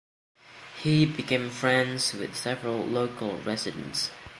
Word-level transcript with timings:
He 0.81 1.05
became 1.05 1.51
friends 1.51 2.13
with 2.15 2.35
several 2.35 2.83
local 2.87 3.37
residents. 3.41 4.09